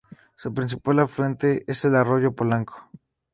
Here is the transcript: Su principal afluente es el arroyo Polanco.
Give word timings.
Su 0.35 0.51
principal 0.51 0.97
afluente 0.97 1.63
es 1.67 1.85
el 1.85 1.93
arroyo 1.95 2.33
Polanco. 2.33 2.89